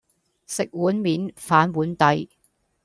[0.47, 2.27] 食碗面反碗底